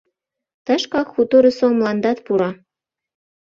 [0.65, 2.49] Тышкак хуторысо мландат пура!